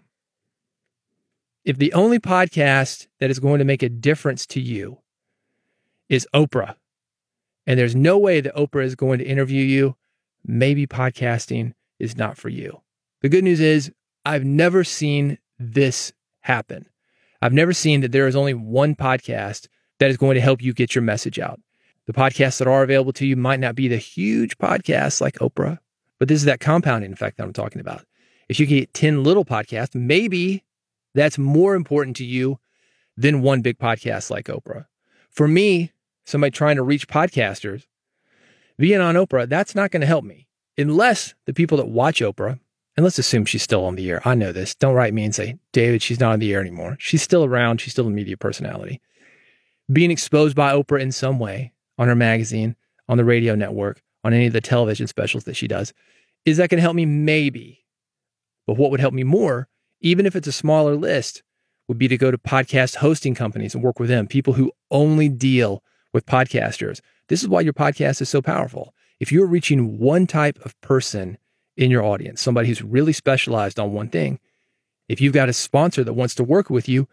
If 1.65 1.79
the 1.79 1.95
only 1.95 2.19
podcast 2.19 3.07
that 3.19 3.31
is 3.31 3.39
going 3.39 3.61
to 3.61 3.65
make 3.65 3.83
a 3.83 3.89
difference 3.89 4.45
to 4.49 4.61
you 4.61 4.99
is 6.11 6.29
Oprah, 6.35 6.75
and 7.67 7.81
there's 7.81 7.97
no 7.97 8.19
way 8.19 8.43
that 8.43 8.55
Oprah 8.55 8.85
is 8.85 8.95
going 8.95 9.21
to 9.21 9.25
interview 9.25 9.65
you, 9.65 9.97
maybe 10.45 10.87
podcasting 10.87 11.73
is 11.99 12.15
not 12.15 12.37
for 12.37 12.51
you. 12.51 12.83
The 13.23 13.31
good 13.31 13.43
news 13.43 13.61
is, 13.61 13.91
I've 14.27 14.45
never 14.45 14.83
seen 14.83 15.39
this 15.61 16.13
happen. 16.41 16.89
I've 17.41 17.53
never 17.53 17.73
seen 17.73 18.01
that 18.01 18.11
there 18.11 18.27
is 18.27 18.35
only 18.35 18.55
one 18.55 18.97
podcast 18.97 19.69
that 20.01 20.11
is 20.11 20.17
going 20.17 20.35
to 20.35 20.41
help 20.41 20.61
you 20.61 20.73
get 20.73 20.97
your 20.97 21.03
message 21.03 21.39
out. 21.39 21.61
The 22.07 22.13
podcasts 22.13 22.59
that 22.59 22.67
are 22.67 22.83
available 22.83 23.13
to 23.13 23.27
you 23.27 23.37
might 23.37 23.61
not 23.61 23.77
be 23.77 23.87
the 23.87 23.99
huge 23.99 24.59
podcasts 24.59 25.21
like 25.21 25.37
Oprah, 25.37 25.79
but 26.19 26.27
this 26.27 26.41
is 26.41 26.45
that 26.47 26.59
compounding 26.59 27.13
effect 27.13 27.37
that 27.37 27.45
I'm 27.45 27.53
talking 27.53 27.81
about. 27.81 28.05
If 28.49 28.59
you 28.59 28.67
can 28.67 28.79
get 28.79 28.95
10 28.95 29.23
little 29.23 29.45
podcasts, 29.45 29.95
maybe 29.95 30.65
that's 31.15 31.39
more 31.39 31.77
important 31.77 32.17
to 32.17 32.25
you 32.25 32.59
than 33.17 33.43
one 33.43 33.63
big 33.63 33.79
podcast 33.79 34.29
like 34.29 34.47
Oprah. 34.47 34.87
For 35.31 35.47
me, 35.47 35.93
somebody 36.25 36.51
trying 36.51 36.77
to 36.77 36.83
reach 36.83 37.07
podcasters, 37.07 37.87
being 38.77 39.01
on 39.01 39.15
Oprah, 39.15 39.49
that's 39.49 39.77
not 39.77 39.93
going 39.93 40.01
to 40.01 40.07
help 40.09 40.25
me 40.25 40.49
unless 40.77 41.35
the 41.45 41.55
people 41.55 41.79
that 41.79 41.87
watch 41.87 42.19
Oprah, 42.19 42.59
and 42.97 43.05
let's 43.05 43.19
assume 43.19 43.45
she's 43.45 43.63
still 43.63 43.85
on 43.85 43.97
the 43.97 44.11
air. 44.11 44.23
I 44.25 44.35
know 44.35 44.53
this. 44.53 44.75
Don't 44.75 44.95
write 44.95 45.13
me 45.13 45.25
and 45.25 45.35
say, 45.35 45.59
David, 45.73 46.03
she's 46.03 46.21
not 46.21 46.33
on 46.33 46.39
the 46.39 46.53
air 46.53 46.61
anymore. 46.61 46.97
She's 46.99 47.23
still 47.23 47.45
around. 47.45 47.81
She's 47.81 47.93
still 47.93 48.07
a 48.07 48.11
media 48.11 48.37
personality. 48.37 49.01
Being 49.93 50.11
exposed 50.11 50.57
by 50.57 50.73
Oprah 50.73 51.01
in 51.01 51.13
some 51.13 51.39
way 51.39 51.73
on 51.99 52.09
her 52.09 52.15
magazine, 52.15 52.75
on 53.09 53.19
the 53.19 53.25
radio 53.25 53.55
network, 53.55 54.03
on 54.25 54.33
any 54.33 54.47
of 54.47 54.53
the 54.53 54.61
television 54.61 55.07
specials 55.07 55.45
that 55.45 55.57
she 55.57 55.69
does, 55.69 55.93
is 56.45 56.57
that 56.57 56.71
going 56.71 56.79
to 56.79 56.83
help 56.83 56.97
me? 56.97 57.07
Maybe. 57.07 57.85
But 58.67 58.79
what 58.79 58.91
would 58.91 59.01
help 59.01 59.15
me 59.15 59.25
more, 59.25 59.69
even 60.01 60.27
if 60.27 60.35
it's 60.35 60.49
a 60.49 60.53
smaller 60.53 60.97
list, 60.97 61.43
would 61.89 61.99
be 61.99 62.09
to 62.09 62.17
go 62.17 62.31
to 62.31 62.39
podcast 62.39 62.97
hosting 62.97 63.35
companies 63.35 63.75
and 63.75 63.85
work 63.85 64.01
with 64.01 64.09
them, 64.09 64.27
people 64.27 64.55
who 64.55 64.73
only 64.91 65.29
deal 65.29 65.85
with 66.13 66.27
podcasters. 66.27 67.01
This 67.29 67.43
is 67.43 67.49
why 67.49 67.61
your 67.61 67.73
podcast 67.73 68.21
is 68.21 68.29
so 68.29 68.41
powerful. 68.43 68.95
If 69.21 69.31
you're 69.31 69.47
reaching 69.47 69.99
one 69.99 70.27
type 70.27 70.59
of 70.65 70.81
person 70.81 71.39
in 71.77 71.91
your 71.91 72.03
audience, 72.03 72.41
somebody 72.41 72.69
who's 72.69 72.83
really 72.83 73.13
specialized 73.13 73.79
on 73.79 73.93
one 73.93 74.09
thing, 74.09 74.39
if 75.09 75.21
you've 75.21 75.33
got 75.33 75.49
a 75.49 75.53
sponsor 75.53 76.03
that 76.05 76.15
wants 76.15 76.35
to 76.37 76.45
work 76.45 76.71
with 76.71 76.89
you, 76.89 77.07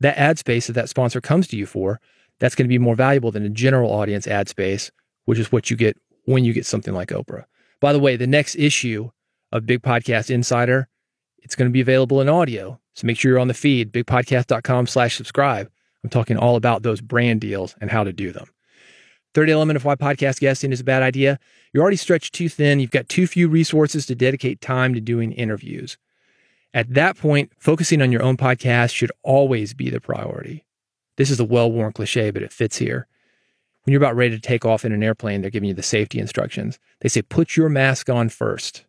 that 0.00 0.18
ad 0.18 0.38
space 0.38 0.66
that 0.66 0.72
that 0.74 0.88
sponsor 0.88 1.20
comes 1.20 1.46
to 1.48 1.56
you 1.56 1.66
for, 1.66 2.00
that's 2.40 2.54
going 2.54 2.66
to 2.66 2.72
be 2.72 2.78
more 2.78 2.96
valuable 2.96 3.30
than 3.30 3.44
a 3.44 3.48
general 3.48 3.90
audience 3.90 4.26
ad 4.26 4.48
space, 4.48 4.90
which 5.24 5.38
is 5.38 5.52
what 5.52 5.70
you 5.70 5.76
get 5.76 5.96
when 6.24 6.44
you 6.44 6.52
get 6.52 6.66
something 6.66 6.94
like 6.94 7.08
Oprah. 7.08 7.44
By 7.80 7.92
the 7.92 7.98
way, 7.98 8.16
the 8.16 8.26
next 8.26 8.56
issue 8.56 9.10
of 9.52 9.66
Big 9.66 9.82
Podcast 9.82 10.30
Insider, 10.30 10.88
it's 11.38 11.54
going 11.54 11.68
to 11.68 11.72
be 11.72 11.80
available 11.80 12.20
in 12.20 12.28
audio. 12.28 12.80
So 12.94 13.06
make 13.06 13.18
sure 13.18 13.30
you're 13.30 13.38
on 13.38 13.48
the 13.48 13.54
feed, 13.54 13.92
bigpodcast.com 13.92 14.86
slash 14.86 15.16
subscribe. 15.16 15.70
I'm 16.02 16.10
talking 16.10 16.36
all 16.36 16.56
about 16.56 16.82
those 16.82 17.00
brand 17.00 17.40
deals 17.40 17.74
and 17.80 17.90
how 17.90 18.04
to 18.04 18.12
do 18.12 18.32
them. 18.32 18.46
Third 19.34 19.50
element 19.50 19.76
of 19.76 19.84
why 19.84 19.96
podcast 19.96 20.38
guesting 20.38 20.72
is 20.72 20.80
a 20.80 20.84
bad 20.84 21.02
idea. 21.02 21.40
You're 21.72 21.82
already 21.82 21.96
stretched 21.96 22.34
too 22.34 22.48
thin. 22.48 22.78
You've 22.78 22.92
got 22.92 23.08
too 23.08 23.26
few 23.26 23.48
resources 23.48 24.06
to 24.06 24.14
dedicate 24.14 24.60
time 24.60 24.94
to 24.94 25.00
doing 25.00 25.32
interviews. 25.32 25.98
At 26.72 26.94
that 26.94 27.16
point, 27.16 27.52
focusing 27.58 28.00
on 28.00 28.12
your 28.12 28.22
own 28.22 28.36
podcast 28.36 28.94
should 28.94 29.12
always 29.22 29.74
be 29.74 29.90
the 29.90 30.00
priority. 30.00 30.64
This 31.16 31.30
is 31.30 31.40
a 31.40 31.44
well 31.44 31.70
worn 31.70 31.92
cliche, 31.92 32.30
but 32.30 32.42
it 32.42 32.52
fits 32.52 32.78
here. 32.78 33.08
When 33.84 33.92
you're 33.92 34.02
about 34.02 34.16
ready 34.16 34.34
to 34.34 34.40
take 34.40 34.64
off 34.64 34.84
in 34.84 34.92
an 34.92 35.02
airplane, 35.02 35.40
they're 35.40 35.50
giving 35.50 35.68
you 35.68 35.74
the 35.74 35.82
safety 35.82 36.18
instructions. 36.18 36.78
They 37.00 37.08
say, 37.08 37.22
put 37.22 37.56
your 37.56 37.68
mask 37.68 38.08
on 38.08 38.28
first. 38.28 38.86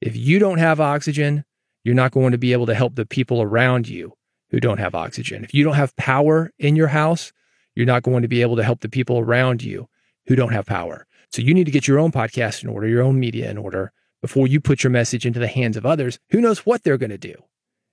If 0.00 0.14
you 0.14 0.38
don't 0.38 0.58
have 0.58 0.80
oxygen, 0.80 1.44
you're 1.82 1.94
not 1.94 2.12
going 2.12 2.32
to 2.32 2.38
be 2.38 2.52
able 2.52 2.66
to 2.66 2.74
help 2.74 2.94
the 2.94 3.06
people 3.06 3.42
around 3.42 3.88
you 3.88 4.12
who 4.50 4.60
don't 4.60 4.78
have 4.78 4.94
oxygen. 4.94 5.42
If 5.42 5.52
you 5.52 5.64
don't 5.64 5.74
have 5.74 5.96
power 5.96 6.52
in 6.58 6.76
your 6.76 6.88
house, 6.88 7.32
you're 7.74 7.86
not 7.86 8.02
going 8.02 8.22
to 8.22 8.28
be 8.28 8.42
able 8.42 8.56
to 8.56 8.64
help 8.64 8.80
the 8.80 8.88
people 8.88 9.18
around 9.18 9.62
you 9.62 9.88
who 10.26 10.36
don't 10.36 10.52
have 10.52 10.66
power. 10.66 11.06
So 11.30 11.42
you 11.42 11.54
need 11.54 11.64
to 11.64 11.72
get 11.72 11.88
your 11.88 11.98
own 11.98 12.12
podcast 12.12 12.62
in 12.62 12.68
order, 12.68 12.86
your 12.86 13.02
own 13.02 13.18
media 13.18 13.50
in 13.50 13.58
order 13.58 13.92
before 14.22 14.46
you 14.46 14.60
put 14.60 14.82
your 14.82 14.90
message 14.90 15.26
into 15.26 15.40
the 15.40 15.48
hands 15.48 15.76
of 15.76 15.84
others. 15.84 16.18
Who 16.30 16.40
knows 16.40 16.60
what 16.60 16.82
they're 16.82 16.98
going 16.98 17.10
to 17.10 17.18
do? 17.18 17.34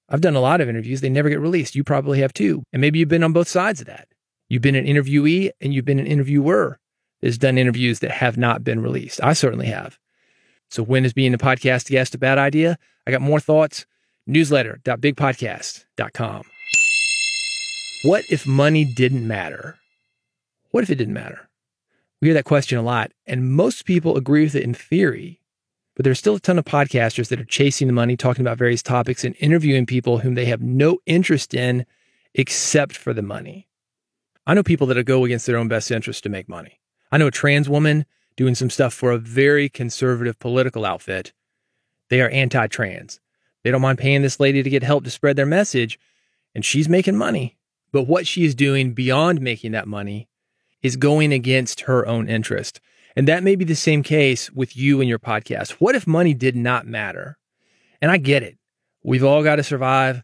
I've 0.08 0.22
done 0.22 0.36
a 0.36 0.42
lot 0.42 0.62
of 0.62 0.70
interviews, 0.70 1.02
they 1.02 1.10
never 1.10 1.30
get 1.30 1.40
released. 1.40 1.76
You 1.76 1.84
probably 1.84 2.20
have 2.20 2.34
too. 2.34 2.64
And 2.72 2.82
maybe 2.82 3.00
you've 3.00 3.10
been 3.10 3.24
on 3.24 3.34
both 3.34 3.48
sides 3.48 3.82
of 3.82 3.88
that. 3.88 4.08
You've 4.50 4.62
been 4.62 4.76
an 4.76 4.86
interviewee 4.86 5.52
and 5.62 5.74
you've 5.74 5.86
been 5.86 6.00
an 6.00 6.08
interviewer 6.08 6.80
that's 7.22 7.38
done 7.38 7.58
interviews 7.58 8.00
that 8.00 8.12
have 8.12 8.38
not 8.38 8.64
been 8.64 8.82
released. 8.82 9.24
I 9.24 9.34
certainly 9.34 9.68
have. 9.68 9.98
So 10.70 10.84
when 10.84 11.06
is 11.06 11.14
being 11.14 11.34
a 11.34 11.38
podcast 11.38 11.90
guest 11.90 12.16
a 12.16 12.18
bad 12.18 12.38
idea? 12.38 12.78
I 13.08 13.12
got 13.12 13.22
more 13.22 13.40
thoughts. 13.40 13.86
Newsletter.bigpodcast.com. 14.30 16.44
What 18.03 18.25
if 18.31 18.48
money 18.48 18.84
didn't 18.84 19.27
matter? 19.27 19.77
What 20.72 20.84
if 20.84 20.89
it 20.89 20.96
didn't 20.96 21.13
matter? 21.13 21.50
We 22.20 22.29
hear 22.29 22.34
that 22.34 22.46
question 22.46 22.79
a 22.79 22.81
lot, 22.81 23.12
and 23.27 23.53
most 23.53 23.86
people 23.86 24.17
agree 24.17 24.43
with 24.43 24.55
it 24.55 24.63
in 24.63 24.74
theory. 24.74 25.39
But 25.96 26.05
there's 26.05 26.17
still 26.17 26.38
a 26.38 26.39
ton 26.39 26.58
of 26.58 26.65
podcasters 26.65 27.27
that 27.27 27.39
are 27.39 27.46
chasing 27.46 27.86
the 27.86 27.93
money, 27.93 28.17
talking 28.17 28.41
about 28.41 28.58
various 28.58 28.81
topics, 28.81 29.24
and 29.24 29.36
interviewing 29.39 29.86
people 29.86 30.17
whom 30.17 30.34
they 30.34 30.46
have 30.46 30.63
no 30.63 30.98
interest 31.05 31.53
in 31.53 31.86
except 32.34 32.98
for 32.98 33.13
the 33.13 33.22
money. 33.22 33.67
I 34.48 34.55
know 34.55 34.63
people 34.63 34.88
that 34.88 35.03
go 35.03 35.24
against 35.24 35.46
their 35.46 35.58
own 35.58 35.67
best 35.67 35.91
interest 35.91 36.24
to 36.24 36.29
make 36.29 36.50
money. 36.50 36.79
I 37.12 37.20
know 37.20 37.27
a 37.27 37.31
trans 37.31 37.70
woman 37.70 38.08
doing 38.36 38.55
some 38.55 38.72
stuff 38.72 38.96
for 38.96 39.12
a 39.12 39.20
very 39.20 39.70
conservative 39.70 40.39
political 40.39 40.86
outfit. 40.86 41.34
They 42.10 42.20
are 42.22 42.29
anti 42.29 42.65
trans. 42.65 43.20
They 43.63 43.70
don't 43.70 43.81
mind 43.81 44.00
paying 44.00 44.24
this 44.24 44.39
lady 44.39 44.63
to 44.63 44.70
get 44.72 44.81
help 44.81 45.03
to 45.03 45.12
spread 45.12 45.36
their 45.36 45.46
message, 45.46 46.00
and 46.55 46.65
she's 46.65 46.89
making 46.89 47.15
money. 47.15 47.60
But 47.91 48.03
what 48.03 48.27
she 48.27 48.45
is 48.45 48.55
doing 48.55 48.93
beyond 48.93 49.41
making 49.41 49.71
that 49.74 49.88
money 49.88 50.29
is 50.81 50.95
going 50.95 51.33
against 51.33 51.81
her 51.81 52.05
own 52.07 52.29
interest. 52.29 52.79
And 53.15 53.27
that 53.27 53.43
may 53.43 53.55
be 53.55 53.65
the 53.65 53.75
same 53.75 54.03
case 54.03 54.51
with 54.51 54.75
you 54.77 55.01
and 55.01 55.10
your 55.10 55.19
podcast. 55.19 55.71
What 55.74 55.95
if 55.95 56.07
money 56.07 56.33
did 56.33 56.55
not 56.55 56.88
matter? 56.88 57.38
And 58.01 58.10
I 58.10 58.17
get 58.17 58.43
it. 58.43 58.57
We've 59.03 59.24
all 59.24 59.43
got 59.43 59.57
to 59.57 59.63
survive. 59.63 60.24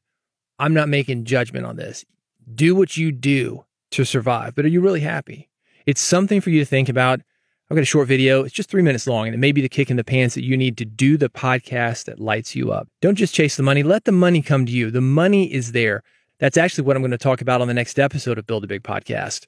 I'm 0.59 0.74
not 0.74 0.89
making 0.89 1.25
judgment 1.25 1.65
on 1.65 1.75
this. 1.75 2.05
Do 2.53 2.75
what 2.75 2.95
you 2.95 3.12
do 3.12 3.65
to 3.91 4.05
survive, 4.05 4.55
but 4.55 4.65
are 4.65 4.69
you 4.69 4.81
really 4.81 5.01
happy? 5.01 5.50
It's 5.86 6.01
something 6.01 6.41
for 6.41 6.50
you 6.50 6.59
to 6.59 6.65
think 6.65 6.89
about. 6.89 7.21
I've 7.69 7.75
got 7.75 7.81
a 7.81 7.86
short 7.86 8.07
video. 8.07 8.43
It's 8.43 8.53
just 8.53 8.69
three 8.69 8.81
minutes 8.81 9.07
long, 9.07 9.27
and 9.27 9.36
it 9.36 9.39
may 9.39 9.51
be 9.51 9.62
the 9.62 9.67
kick 9.67 9.91
in 9.91 9.97
the 9.97 10.03
pants 10.03 10.36
that 10.36 10.45
you 10.45 10.55
need 10.55 10.77
to 10.77 10.86
do 10.86 11.17
the 11.17 11.29
podcast 11.29 12.05
that 12.05 12.19
lights 12.19 12.55
you 12.55 12.71
up. 12.71 12.88
Don't 13.01 13.15
just 13.15 13.33
chase 13.33 13.57
the 13.57 13.63
money. 13.63 13.83
Let 13.83 14.05
the 14.05 14.13
money 14.13 14.41
come 14.41 14.65
to 14.65 14.71
you. 14.71 14.89
The 14.89 15.01
money 15.01 15.53
is 15.53 15.74
there. 15.74 16.03
That's 16.39 16.58
actually 16.58 16.84
what 16.84 16.96
I'm 16.96 17.01
going 17.01 17.12
to 17.12 17.17
talk 17.17 17.41
about 17.41 17.62
on 17.62 17.67
the 17.67 17.74
next 17.74 17.98
episode 17.98 18.38
of 18.38 18.46
Build 18.46 18.63
a 18.63 18.67
Big 18.67 18.84
Podcast 18.84 19.46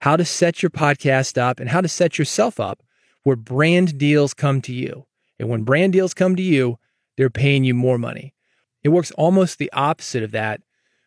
how 0.00 0.14
to 0.14 0.24
set 0.24 0.62
your 0.62 0.68
podcast 0.68 1.38
up 1.38 1.58
and 1.58 1.70
how 1.70 1.80
to 1.80 1.88
set 1.88 2.18
yourself 2.18 2.60
up 2.60 2.82
where 3.22 3.36
brand 3.36 3.96
deals 3.98 4.34
come 4.34 4.60
to 4.60 4.72
you. 4.72 5.06
And 5.38 5.48
when 5.48 5.62
brand 5.62 5.94
deals 5.94 6.14
come 6.14 6.36
to 6.36 6.42
you, 6.42 6.78
they're 7.16 7.30
paying 7.30 7.64
you 7.64 7.74
more 7.74 7.98
money. 7.98 8.34
It 8.84 8.90
works 8.90 9.10
almost 9.12 9.58
the 9.58 9.72
opposite 9.72 10.22
of 10.22 10.32
that 10.32 10.60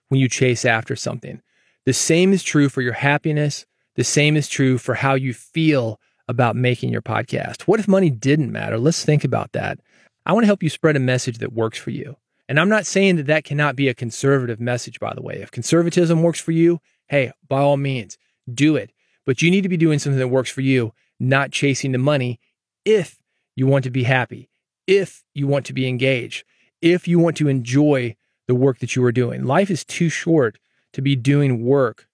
when 0.08 0.20
you 0.20 0.28
chase 0.28 0.66
after 0.66 0.96
something. 0.96 1.42
The 1.86 1.94
same 1.94 2.34
is 2.34 2.44
true 2.44 2.68
for 2.68 2.82
your 2.82 2.94
happiness. 2.94 3.66
The 3.96 4.04
same 4.04 4.36
is 4.36 4.50
true 4.50 4.78
for 4.78 4.96
how 4.96 5.14
you 5.14 5.34
feel 5.34 6.00
about 6.28 6.56
making 6.56 6.92
your 6.92 7.02
podcast. 7.02 7.62
What 7.64 7.80
if 7.80 7.88
money 7.88 8.10
didn't 8.10 8.52
matter? 8.52 8.78
Let's 8.78 9.06
think 9.06 9.24
about 9.24 9.52
that. 9.54 9.80
I 10.26 10.34
want 10.34 10.44
to 10.44 10.48
help 10.48 10.64
you 10.64 10.70
spread 10.70 10.96
a 10.96 11.00
message 11.00 11.38
that 11.38 11.54
works 11.54 11.78
for 11.78 11.92
you. 11.92 12.18
And 12.50 12.60
I'm 12.60 12.68
not 12.68 12.88
saying 12.88 13.18
that 13.18 13.28
that 13.28 13.44
cannot 13.44 13.76
be 13.76 13.88
a 13.88 13.94
conservative 13.94 14.60
message, 14.60 15.00
by 15.00 15.14
the 15.14 15.22
way. 15.22 15.36
If 15.36 15.52
conservatism 15.52 16.24
works 16.24 16.40
for 16.40 16.52
you, 16.52 16.82
hey, 17.08 17.32
by 17.48 17.60
all 17.60 17.78
means, 17.78 18.18
do 18.52 18.76
it. 18.76 18.92
But 19.24 19.44
you 19.44 19.52
need 19.52 19.62
to 19.62 19.70
be 19.70 19.78
doing 19.78 20.00
something 20.00 20.18
that 20.18 20.30
works 20.30 20.50
for 20.50 20.62
you, 20.62 20.92
not 21.20 21.52
chasing 21.52 21.92
the 21.92 22.00
money 22.00 22.40
if 22.84 23.20
you 23.56 23.68
want 23.68 23.84
to 23.84 23.92
be 23.92 24.04
happy, 24.04 24.50
if 24.88 25.24
you 25.36 25.46
want 25.46 25.68
to 25.68 25.74
be 25.74 25.88
engaged, 25.88 26.44
if 26.82 27.08
you 27.08 27.20
want 27.20 27.38
to 27.38 27.48
enjoy 27.48 28.16
the 28.48 28.56
work 28.56 28.80
that 28.80 28.96
you 28.96 29.04
are 29.06 29.12
doing. 29.12 29.46
Life 29.46 29.70
is 29.70 29.86
too 29.86 30.10
short 30.10 30.58
to 30.94 31.04
be 31.04 31.16
doing 31.16 31.64
work 31.64 32.08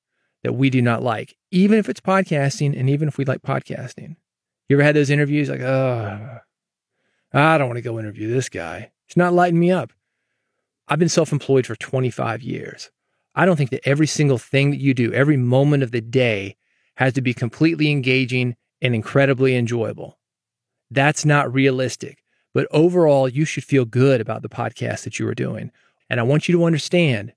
that 0.43 0.51
we 0.51 0.69
do 0.69 0.81
not 0.81 1.01
like, 1.01 1.37
even 1.49 1.79
if 1.79 1.87
it's 1.87 2.01
podcasting 2.01 2.77
and 2.77 2.89
even 2.89 3.07
if 3.07 3.17
we 3.17 3.23
like 3.23 3.41
podcasting. 3.41 4.17
You 4.67 4.75
ever 4.75 4.83
had 4.83 4.97
those 4.97 5.09
interviews 5.09 5.47
like, 5.47 5.61
oh, 5.61 6.39
I 7.31 7.57
don't 7.57 7.69
want 7.69 7.77
to 7.77 7.81
go 7.81 7.99
interview 7.99 8.29
this 8.29 8.49
guy. 8.49 8.91
It's 9.07 9.15
not 9.15 9.33
lighting 9.33 9.59
me 9.59 9.71
up. 9.71 9.93
I've 10.87 10.99
been 10.99 11.09
self 11.09 11.31
employed 11.31 11.65
for 11.65 11.75
25 11.75 12.41
years. 12.41 12.91
I 13.33 13.45
don't 13.45 13.57
think 13.57 13.71
that 13.71 13.87
every 13.87 14.07
single 14.07 14.37
thing 14.37 14.71
that 14.71 14.79
you 14.79 14.93
do, 14.93 15.13
every 15.13 15.37
moment 15.37 15.83
of 15.83 15.91
the 15.91 16.01
day, 16.01 16.55
has 16.97 17.13
to 17.13 17.21
be 17.21 17.33
completely 17.33 17.91
engaging 17.91 18.55
and 18.81 18.95
incredibly 18.95 19.55
enjoyable. 19.55 20.17
That's 20.89 21.25
not 21.25 21.53
realistic. 21.53 22.23
But 22.53 22.67
overall, 22.71 23.27
you 23.27 23.43
should 23.43 23.65
feel 23.65 23.83
good 23.83 24.21
about 24.21 24.41
the 24.41 24.49
podcast 24.49 25.03
that 25.03 25.19
you 25.19 25.27
are 25.27 25.35
doing. 25.35 25.71
And 26.09 26.19
I 26.19 26.23
want 26.23 26.47
you 26.47 26.55
to 26.55 26.63
understand 26.63 27.33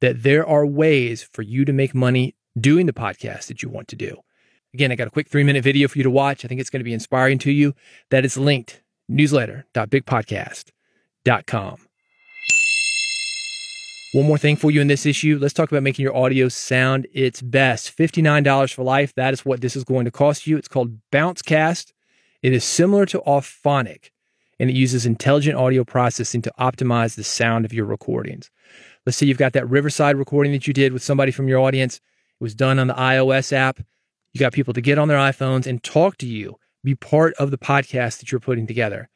that 0.00 0.22
there 0.22 0.46
are 0.46 0.64
ways 0.64 1.28
for 1.32 1.42
you 1.42 1.64
to 1.64 1.72
make 1.72 1.94
money 1.94 2.36
doing 2.58 2.86
the 2.86 2.92
podcast 2.92 3.46
that 3.46 3.62
you 3.62 3.68
want 3.68 3.88
to 3.88 3.96
do. 3.96 4.16
Again, 4.72 4.92
I 4.92 4.94
got 4.94 5.08
a 5.08 5.10
quick 5.10 5.28
three 5.28 5.42
minute 5.42 5.64
video 5.64 5.88
for 5.88 5.98
you 5.98 6.04
to 6.04 6.10
watch. 6.10 6.44
I 6.44 6.48
think 6.48 6.60
it's 6.60 6.70
going 6.70 6.80
to 6.80 6.84
be 6.84 6.92
inspiring 6.92 7.38
to 7.38 7.50
you. 7.50 7.74
That 8.10 8.24
is 8.24 8.36
linked 8.36 8.82
newsletter.bigpodcast.com. 9.08 11.89
One 14.12 14.26
more 14.26 14.38
thing 14.38 14.56
for 14.56 14.72
you 14.72 14.80
in 14.80 14.88
this 14.88 15.06
issue. 15.06 15.38
Let's 15.40 15.54
talk 15.54 15.70
about 15.70 15.84
making 15.84 16.02
your 16.02 16.16
audio 16.16 16.48
sound 16.48 17.06
its 17.12 17.40
best. 17.40 17.96
$59 17.96 18.74
for 18.74 18.82
life. 18.82 19.14
That 19.14 19.32
is 19.32 19.44
what 19.44 19.60
this 19.60 19.76
is 19.76 19.84
going 19.84 20.04
to 20.04 20.10
cost 20.10 20.48
you. 20.48 20.56
It's 20.56 20.66
called 20.66 20.98
Bouncecast. 21.12 21.92
It 22.42 22.52
is 22.52 22.64
similar 22.64 23.06
to 23.06 23.20
Auphonic, 23.20 24.10
and 24.58 24.68
it 24.68 24.74
uses 24.74 25.06
intelligent 25.06 25.56
audio 25.56 25.84
processing 25.84 26.42
to 26.42 26.52
optimize 26.58 27.14
the 27.14 27.22
sound 27.22 27.64
of 27.64 27.72
your 27.72 27.84
recordings. 27.84 28.50
Let's 29.06 29.16
say 29.16 29.26
you've 29.26 29.38
got 29.38 29.52
that 29.52 29.70
Riverside 29.70 30.16
recording 30.16 30.50
that 30.52 30.66
you 30.66 30.72
did 30.72 30.92
with 30.92 31.04
somebody 31.04 31.30
from 31.30 31.46
your 31.46 31.60
audience. 31.60 31.96
It 31.96 32.42
was 32.42 32.56
done 32.56 32.80
on 32.80 32.88
the 32.88 32.94
iOS 32.94 33.52
app. 33.52 33.78
You 34.32 34.40
got 34.40 34.52
people 34.52 34.74
to 34.74 34.80
get 34.80 34.98
on 34.98 35.06
their 35.06 35.18
iPhones 35.18 35.68
and 35.68 35.84
talk 35.84 36.16
to 36.16 36.26
you, 36.26 36.56
be 36.82 36.96
part 36.96 37.34
of 37.34 37.52
the 37.52 37.58
podcast 37.58 38.18
that 38.18 38.32
you're 38.32 38.40
putting 38.40 38.66
together. 38.66 39.08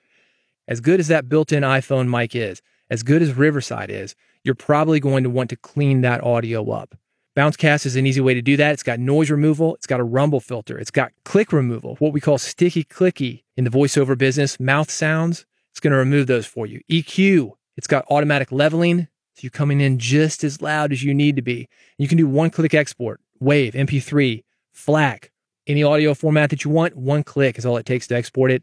As 0.68 0.80
good 0.80 1.00
as 1.00 1.08
that 1.08 1.28
built 1.28 1.50
in 1.50 1.64
iPhone 1.64 2.08
mic 2.08 2.36
is, 2.36 2.62
as 2.88 3.02
good 3.02 3.22
as 3.22 3.32
Riverside 3.32 3.90
is, 3.90 4.14
you're 4.44 4.54
probably 4.54 5.00
going 5.00 5.24
to 5.24 5.30
want 5.30 5.50
to 5.50 5.56
clean 5.56 6.02
that 6.02 6.22
audio 6.22 6.70
up. 6.70 6.94
Bouncecast 7.36 7.84
is 7.84 7.96
an 7.96 8.06
easy 8.06 8.20
way 8.20 8.34
to 8.34 8.42
do 8.42 8.56
that. 8.56 8.74
It's 8.74 8.84
got 8.84 9.00
noise 9.00 9.28
removal, 9.28 9.74
it's 9.74 9.86
got 9.86 9.98
a 9.98 10.04
rumble 10.04 10.38
filter, 10.38 10.78
it's 10.78 10.92
got 10.92 11.10
click 11.24 11.52
removal, 11.52 11.96
what 11.98 12.12
we 12.12 12.20
call 12.20 12.38
sticky 12.38 12.84
clicky 12.84 13.42
in 13.56 13.64
the 13.64 13.70
voiceover 13.70 14.16
business, 14.16 14.60
mouth 14.60 14.90
sounds. 14.90 15.44
It's 15.72 15.80
going 15.80 15.90
to 15.90 15.96
remove 15.96 16.28
those 16.28 16.46
for 16.46 16.66
you. 16.66 16.80
EQ, 16.88 17.50
it's 17.76 17.88
got 17.88 18.04
automatic 18.08 18.52
leveling, 18.52 19.08
so 19.34 19.40
you're 19.40 19.50
coming 19.50 19.80
in 19.80 19.98
just 19.98 20.44
as 20.44 20.62
loud 20.62 20.92
as 20.92 21.02
you 21.02 21.12
need 21.12 21.34
to 21.34 21.42
be. 21.42 21.68
You 21.98 22.06
can 22.06 22.18
do 22.18 22.28
one 22.28 22.50
click 22.50 22.74
export, 22.74 23.20
WAVE, 23.40 23.74
MP3, 23.74 24.44
FLAC, 24.72 25.32
any 25.66 25.82
audio 25.82 26.14
format 26.14 26.50
that 26.50 26.62
you 26.62 26.70
want. 26.70 26.94
One 26.94 27.24
click 27.24 27.58
is 27.58 27.66
all 27.66 27.76
it 27.76 27.86
takes 27.86 28.06
to 28.08 28.14
export 28.14 28.52
it. 28.52 28.62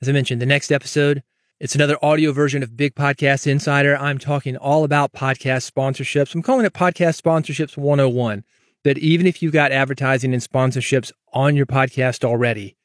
As 0.00 0.08
I 0.08 0.12
mentioned, 0.12 0.40
the 0.40 0.46
next 0.46 0.72
episode, 0.72 1.22
it's 1.60 1.74
another 1.74 2.02
audio 2.02 2.32
version 2.32 2.62
of 2.62 2.78
Big 2.78 2.94
Podcast 2.94 3.46
Insider. 3.46 3.94
I'm 3.98 4.16
talking 4.16 4.56
all 4.56 4.84
about 4.84 5.12
podcast 5.12 5.70
sponsorships. 5.70 6.34
I'm 6.34 6.40
calling 6.40 6.64
it 6.64 6.72
Podcast 6.72 7.20
Sponsorships 7.20 7.76
101. 7.76 8.42
But 8.84 8.96
even 8.96 9.26
if 9.26 9.42
you've 9.42 9.52
got 9.52 9.70
advertising 9.70 10.32
and 10.32 10.42
sponsorships 10.42 11.12
on 11.34 11.56
your 11.56 11.66
podcast 11.66 12.24
already, 12.24 12.78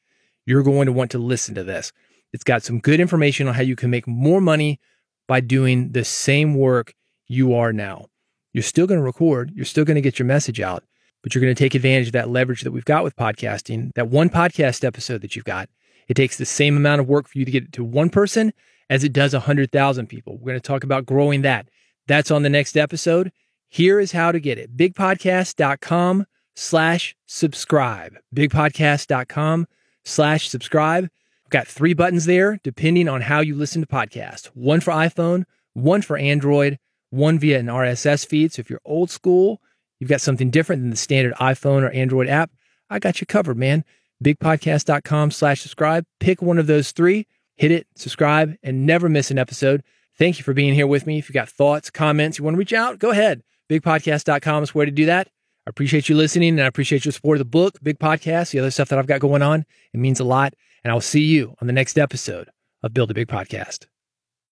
you're 0.44 0.62
going 0.62 0.84
to 0.84 0.92
want 0.92 1.12
to 1.12 1.18
listen 1.18 1.54
to 1.54 1.64
this. 1.64 1.94
It's 2.34 2.44
got 2.44 2.62
some 2.62 2.78
good 2.78 3.00
information 3.00 3.48
on 3.48 3.54
how 3.54 3.62
you 3.62 3.74
can 3.74 3.88
make 3.88 4.06
more 4.06 4.42
money 4.42 4.80
by 5.26 5.40
doing 5.40 5.92
the 5.92 6.04
same 6.04 6.54
work 6.54 6.94
you 7.26 7.54
are 7.54 7.72
now. 7.72 8.06
You're 8.52 8.62
still 8.62 8.86
going 8.86 9.00
to 9.00 9.04
record, 9.04 9.52
you're 9.54 9.64
still 9.64 9.84
going 9.84 9.94
to 9.94 10.00
get 10.00 10.18
your 10.18 10.26
message 10.26 10.60
out, 10.60 10.84
but 11.22 11.34
you're 11.34 11.42
going 11.42 11.54
to 11.54 11.58
take 11.58 11.74
advantage 11.74 12.08
of 12.08 12.12
that 12.12 12.28
leverage 12.28 12.62
that 12.62 12.72
we've 12.72 12.84
got 12.84 13.04
with 13.04 13.16
podcasting. 13.16 13.92
That 13.94 14.08
one 14.08 14.28
podcast 14.28 14.84
episode 14.84 15.22
that 15.22 15.34
you've 15.34 15.44
got, 15.44 15.68
it 16.08 16.14
takes 16.14 16.36
the 16.36 16.44
same 16.44 16.76
amount 16.76 17.00
of 17.00 17.08
work 17.08 17.28
for 17.28 17.38
you 17.38 17.44
to 17.44 17.50
get 17.50 17.64
it 17.64 17.72
to 17.72 17.84
one 17.84 18.10
person 18.10 18.52
as 18.90 19.04
it 19.04 19.12
does 19.12 19.32
100,000 19.32 20.06
people. 20.06 20.36
We're 20.36 20.52
going 20.52 20.60
to 20.60 20.68
talk 20.68 20.84
about 20.84 21.06
growing 21.06 21.42
that. 21.42 21.68
That's 22.06 22.30
on 22.30 22.42
the 22.42 22.50
next 22.50 22.76
episode. 22.76 23.32
Here 23.68 23.98
is 23.98 24.12
how 24.12 24.32
to 24.32 24.40
get 24.40 24.58
it. 24.58 24.76
Bigpodcast.com 24.76 26.26
slash 26.54 27.16
subscribe. 27.24 28.16
Bigpodcast.com 28.34 29.66
slash 30.04 30.48
subscribe. 30.50 31.08
Got 31.52 31.68
three 31.68 31.92
buttons 31.92 32.24
there 32.24 32.58
depending 32.62 33.08
on 33.08 33.20
how 33.20 33.40
you 33.40 33.54
listen 33.54 33.82
to 33.82 33.86
podcasts. 33.86 34.46
One 34.54 34.80
for 34.80 34.90
iPhone, 34.90 35.44
one 35.74 36.00
for 36.00 36.16
Android, 36.16 36.78
one 37.10 37.38
via 37.38 37.58
an 37.58 37.66
RSS 37.66 38.26
feed. 38.26 38.54
So 38.54 38.60
if 38.60 38.70
you're 38.70 38.80
old 38.86 39.10
school, 39.10 39.60
you've 40.00 40.08
got 40.08 40.22
something 40.22 40.50
different 40.50 40.80
than 40.80 40.88
the 40.88 40.96
standard 40.96 41.34
iPhone 41.34 41.82
or 41.82 41.90
Android 41.90 42.26
app, 42.26 42.50
I 42.88 42.98
got 42.98 43.20
you 43.20 43.26
covered, 43.26 43.58
man. 43.58 43.84
Bigpodcast.com 44.24 45.30
slash 45.30 45.60
subscribe. 45.60 46.06
Pick 46.20 46.40
one 46.40 46.56
of 46.56 46.66
those 46.66 46.90
three, 46.90 47.26
hit 47.56 47.70
it, 47.70 47.86
subscribe, 47.96 48.54
and 48.62 48.86
never 48.86 49.10
miss 49.10 49.30
an 49.30 49.38
episode. 49.38 49.82
Thank 50.18 50.38
you 50.38 50.44
for 50.44 50.54
being 50.54 50.72
here 50.72 50.86
with 50.86 51.06
me. 51.06 51.18
If 51.18 51.28
you 51.28 51.34
got 51.34 51.50
thoughts, 51.50 51.90
comments, 51.90 52.38
you 52.38 52.44
want 52.44 52.54
to 52.54 52.58
reach 52.58 52.72
out, 52.72 52.98
go 52.98 53.10
ahead. 53.10 53.42
Bigpodcast.com 53.70 54.62
is 54.62 54.74
where 54.74 54.86
to 54.86 54.92
do 54.92 55.04
that. 55.04 55.28
I 55.66 55.70
appreciate 55.70 56.08
you 56.08 56.16
listening 56.16 56.50
and 56.50 56.62
I 56.62 56.66
appreciate 56.66 57.04
your 57.04 57.12
support 57.12 57.36
of 57.36 57.40
the 57.40 57.44
book, 57.50 57.78
Big 57.82 57.98
Podcast, 57.98 58.52
the 58.52 58.58
other 58.58 58.70
stuff 58.70 58.88
that 58.88 58.98
I've 58.98 59.06
got 59.06 59.20
going 59.20 59.42
on. 59.42 59.66
It 59.92 60.00
means 60.00 60.18
a 60.18 60.24
lot. 60.24 60.54
And 60.84 60.92
I'll 60.92 61.00
see 61.00 61.22
you 61.22 61.54
on 61.60 61.66
the 61.66 61.72
next 61.72 61.98
episode 61.98 62.48
of 62.82 62.92
Build 62.92 63.10
a 63.10 63.14
Big 63.14 63.28
Podcast. 63.28 63.86